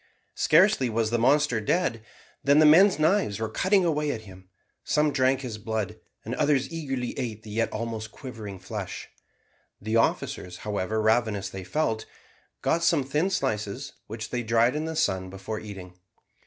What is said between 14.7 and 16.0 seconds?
in the sun before eating.